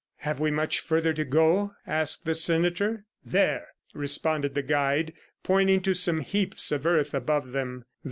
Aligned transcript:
"Have 0.21 0.39
we 0.39 0.49
much 0.49 0.79
further 0.79 1.13
to 1.13 1.23
go?" 1.23 1.73
asked 1.85 2.25
the 2.25 2.33
senator. 2.33 3.05
"There!" 3.23 3.67
responded 3.93 4.55
the 4.55 4.63
guide 4.63 5.13
pointing 5.43 5.81
to 5.83 5.93
some 5.93 6.21
heaps 6.21 6.71
of 6.71 6.87
earth 6.87 7.13
above 7.13 7.51
them. 7.51 7.85